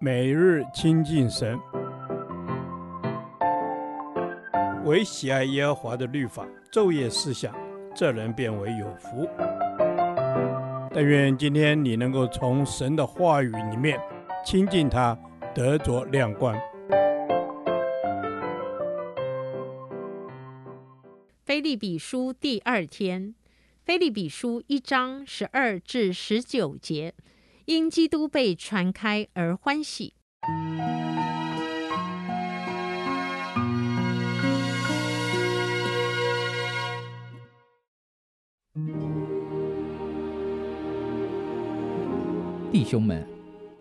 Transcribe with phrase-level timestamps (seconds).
[0.00, 1.58] 每日亲近神，
[4.84, 7.54] 唯喜爱耶和华的律法，昼夜思想，
[7.94, 9.28] 这人便为有福。
[10.92, 14.00] 但愿今天你能够从神的话语里面
[14.44, 15.18] 亲近他，
[15.54, 16.56] 得着亮光。
[21.44, 23.34] 腓立比书第二天，
[23.84, 27.14] 腓立比书一章十二至十九节。
[27.66, 30.12] 因基督被传开而欢喜。
[42.70, 43.26] 弟兄们，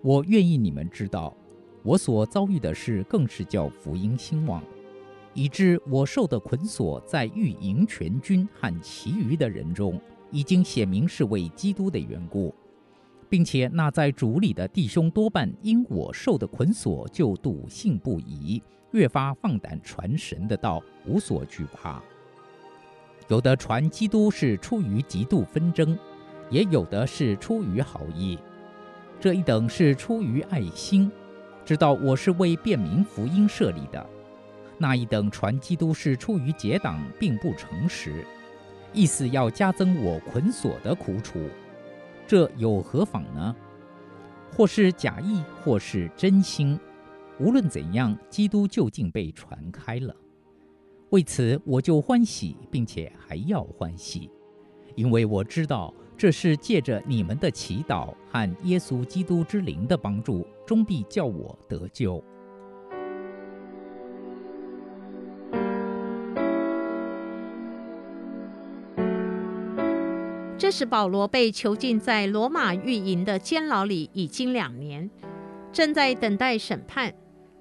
[0.02, 1.36] 我愿意你们知道，
[1.84, 4.64] 我所遭遇的事，更是叫福音兴旺，
[5.34, 10.00] 以致我受的捆锁，在御营全军和其余的人中，
[10.32, 12.56] 已经显明是为基督的缘故。
[13.34, 22.00] 并且那在主里的弟兄多半因我受的捆锁，就笃信不疑，越发放胆传神的道，无所惧怕。
[23.30, 25.98] 有的传基督是出于极度纷争，
[26.52, 28.38] 也有的是出于好意。
[29.20, 31.12] 这一等是出于爱心，
[31.66, 34.00] 知道我是为便民福音设立的；
[34.78, 38.24] 那一等传基督是出于结党，并不诚实，
[38.94, 41.40] 意思要加增我捆锁的苦楚。
[42.26, 43.56] 这有何妨呢？
[44.56, 46.80] 或是假意，或是真心，
[47.40, 50.16] 无论怎样，基督究竟被传开了。
[51.10, 54.30] 为此，我就欢喜，并且还要欢喜，
[54.96, 62.24] 因为我知道这是借着你们的祈祷和耶稣基督之灵的帮助，终必叫我得救。
[70.64, 75.10] 这时，保罗被囚禁在罗马御营的监牢里已经两年，
[75.74, 77.14] 正在等待审判。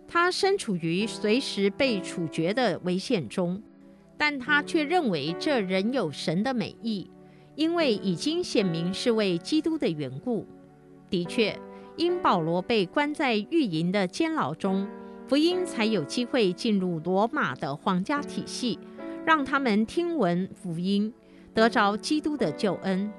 [0.07, 3.61] 他身处于随时被处决的危险中，
[4.17, 7.11] 但他却认为这仍有神的美意，
[7.57, 10.47] 因为已经显明是为基督的缘故。
[11.11, 11.59] 的确，
[11.97, 14.87] 因保罗被关在御营的监牢中，
[15.27, 18.79] 福音才有机会进入罗马的皇家体系，
[19.27, 21.13] 让他们听闻福音。
[21.55, 23.13] 得着基督的救恩，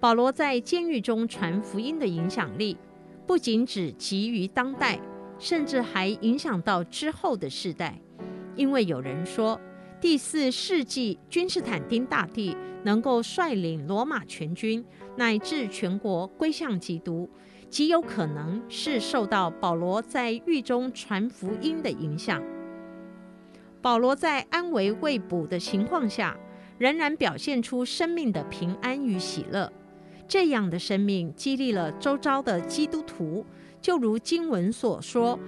[0.00, 2.76] 保罗在监狱中传福音的影响力，
[3.26, 4.98] 不仅只及于当代，
[5.38, 7.98] 甚至还影响到之后的世代。
[8.56, 9.60] 因为有人说，
[10.00, 14.84] 第四世纪君士坦丁大帝能够率领罗马全军
[15.16, 17.28] 乃至全国归向基督，
[17.68, 22.42] 极有可能是受到保罗在狱中传福音的影响。
[23.82, 26.36] 保罗在安危未卜的情况下，
[26.84, 29.72] 仍然表现出生命的平安与喜乐，
[30.28, 33.42] 这样的生命激励了周遭的基督徒。
[33.80, 35.40] 就如经文所说：“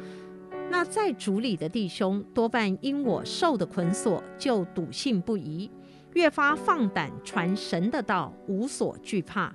[0.73, 5.71] 那在主里的弟兄多半因我受的捆锁，就笃信不疑，
[6.15, 9.53] 越发放胆传神的道，无所惧怕。”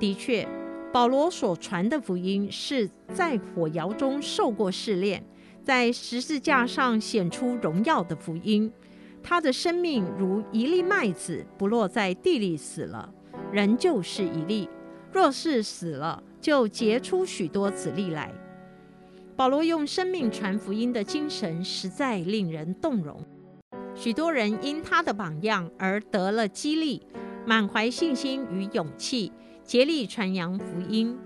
[0.00, 0.48] 的确，
[0.90, 5.22] 保罗所传的福音是在火窑中受过试炼，
[5.62, 8.72] 在十字架上显出荣耀的福音。
[9.26, 13.10] 他的生命如一粒麦子，不落在地里死了，
[13.50, 14.68] 仍旧是一粒；
[15.10, 18.30] 若是死了，就结出许多子粒来。
[19.34, 23.18] 保罗用生命传福音的精神，实在令人动容。
[23.94, 27.00] 许多人因他的榜样而得了激励，
[27.46, 29.32] 满怀信心与勇气，
[29.64, 31.18] 竭力传扬福音。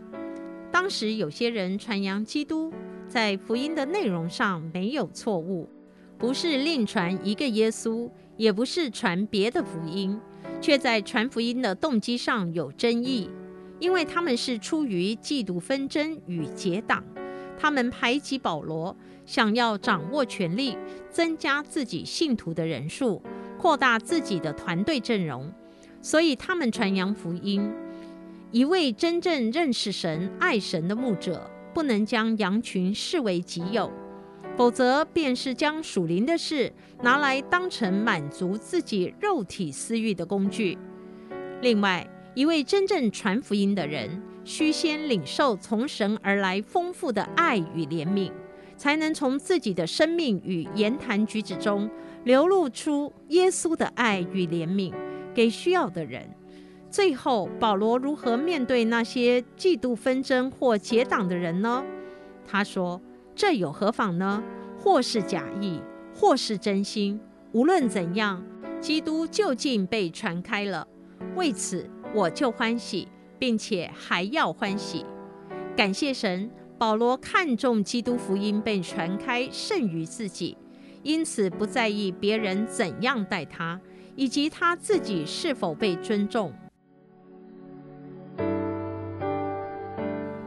[0.71, 2.73] 当时有些人传扬基督，
[3.09, 5.69] 在福音的内容上没有错误。
[6.19, 10.21] 不是另传一个耶稣，也不是传别的福音，
[10.61, 13.31] 却在传福音的动机上有争议，
[13.79, 17.05] 因为他们是出于嫉妒纷争与结党，
[17.57, 20.77] 他们排挤保罗，想要掌握权力，
[21.09, 23.23] 增加自己信徒的人数，
[23.57, 25.53] 扩大自己的团队阵容，
[26.03, 27.73] 所以他们传扬福音。
[28.51, 33.93] 一位真正认识神、爱神的牧者，不能将羊群视为己有。
[34.59, 40.77] 否则，便是将属灵的事拿来当成满足自己肉体私欲的工具。
[41.61, 48.33] 另外，一位真正传福音的人，须先领受从神而来丰富的爱与怜悯，
[48.77, 51.89] 才能从自己的生命与言谈举止中
[52.25, 54.93] 流露出耶稣的爱与怜悯
[55.33, 56.29] 给需要的人。
[56.91, 61.85] 最后，保罗如何面对那些嫉妒纷争或结党的人呢？
[62.45, 63.01] 他说。
[63.39, 64.43] 这有何妨呢？
[64.77, 65.81] 或是假意，
[66.13, 67.21] 或是真心，
[67.53, 68.45] 无论怎样，
[68.81, 70.85] 基督究竟被传开了。
[71.37, 73.07] 为此，我就欢喜，
[73.39, 75.07] 并且还要欢喜。
[75.77, 80.59] 感谢神，保罗看重基督福音被传开胜于自己，
[81.05, 83.81] 因此不在意别人怎样待他，
[84.17, 86.53] 以及他自己是否被尊重。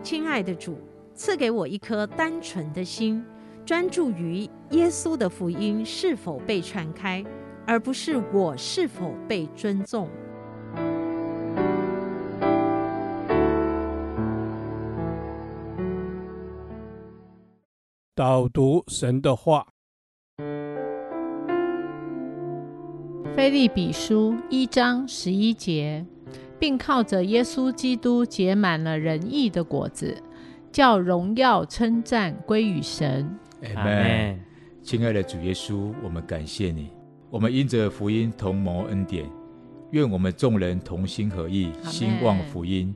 [0.03, 0.77] 亲爱的主，
[1.13, 3.23] 赐给我一颗单纯的心，
[3.65, 7.23] 专注于耶稣的福音是否被传开，
[7.65, 10.09] 而不是我是否被尊重。
[18.13, 19.67] 导读神的话，
[23.35, 26.05] 《菲利比书》一章十一节，
[26.59, 30.21] 并靠着耶稣基督结满了仁义的果子，
[30.71, 33.29] 叫荣耀称赞归于神。
[33.75, 34.39] 阿门。
[34.81, 36.89] 亲爱的主耶稣，我们感谢你，
[37.29, 39.29] 我们因着福音同谋恩典，
[39.91, 42.95] 愿我们众人同心合意，兴旺福音。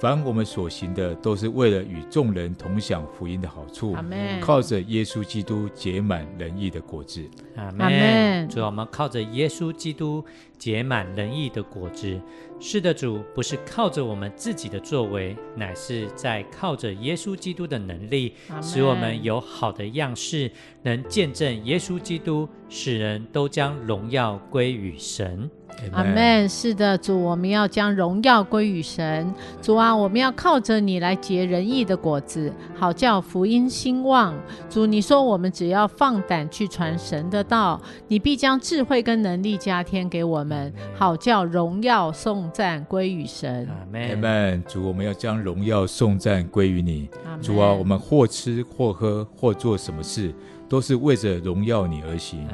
[0.00, 3.96] 凡我们所行的，都是为了与众人同享福音的好处。
[4.40, 7.24] 靠着耶稣基督结满仁义的果子。
[7.56, 8.48] 阿门。
[8.48, 10.22] 主，我们靠着耶稣基督
[10.58, 12.20] 结满仁义的果子。
[12.60, 20.50] 是的，主，不是靠着我们自己的作为，乃是在靠着耶稣基督的能力，使我们有好的样式，
[20.82, 25.50] 能见证耶稣基督，使人都将荣耀归于神。
[25.92, 26.48] 阿门。
[26.48, 29.32] 是的，主，我们要将荣耀归于神。
[29.60, 34.34] 主啊，我们要靠着你来结仁义的果子，好叫福音兴旺。
[34.70, 43.68] 主，你说我们只要放胆去传神的道，你必将智慧跟能力加添给我们，好叫荣耀颂赞归于神。
[43.68, 44.10] 阿门。
[44.10, 44.64] 阿门。
[44.66, 47.08] 主，我们要将荣耀颂赞归于你。
[47.42, 50.32] 主啊，我们或吃或喝或做什么事，
[50.68, 52.46] 都是为着荣耀你而行。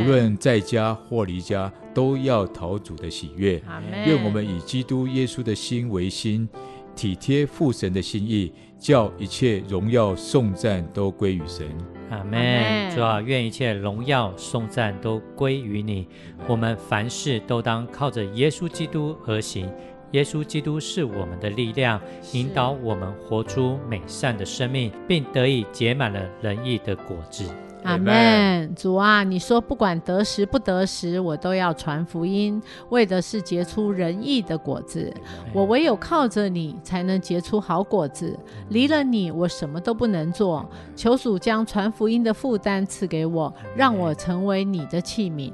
[0.00, 3.62] 无论在家或离家，都要讨主的喜悦。
[4.06, 6.48] 愿我们以基督耶稣的心为心，
[6.94, 11.66] 体贴父神的心意，叫一切荣耀颂赞都归于神。
[12.10, 12.94] 阿门。
[12.94, 16.06] 主啊，愿一切荣耀颂赞都归于你。
[16.46, 19.70] 我们凡事都当靠着耶稣基督而行。
[20.12, 22.00] 耶稣基督是我们的力量，
[22.32, 27.44] 引导我们活出美善的生命，并得以结满了仁义的果子。
[27.84, 28.72] 阿门。
[28.76, 35.12] 主啊，你说不管得时不得时，我都要传福音，为的是结出仁义的果子。
[35.52, 38.38] 我唯有靠着你，才能结出好果子。
[38.68, 40.64] 离了你，我什么都不能做。
[40.94, 45.52] 求主将传福音的负担赐给我，让我成为你的器皿。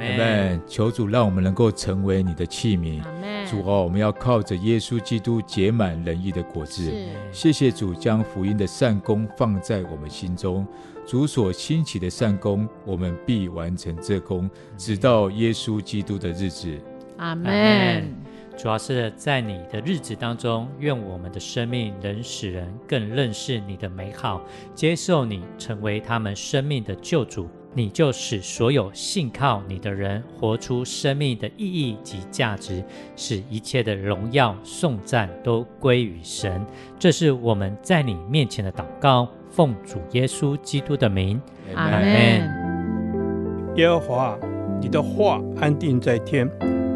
[0.00, 0.60] 阿门。
[0.66, 3.02] 求主让我们能够成为你的器皿。
[3.48, 6.92] 主哦，我们要靠着耶稣基督结满仁义的果子。
[7.32, 10.66] 谢谢主将福音的善功放在我们心中。
[11.06, 16.78] 主所兴起的善功，我们必完成这功，直到耶稣基督的日子。
[17.16, 18.14] 阿门。
[18.58, 24.42] 主要是在你的日子当中，愿我们的生命能使人更认识你的美好，
[24.74, 27.48] 接受你成为他们生命的救主。
[27.78, 32.82] 你就使所有信靠你的人活出生命的意义及价值，
[33.14, 36.66] 使一切的荣耀颂赞都归于神。
[36.98, 41.40] 这是我们在你面前的祷告，奉主耶稣基督的名，
[41.76, 43.76] 阿门。
[43.76, 44.36] 耶和华，
[44.80, 46.50] 你的话安定在天，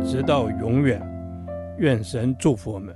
[0.05, 1.01] 直到永远。
[1.79, 2.93] 愿神祝福我们。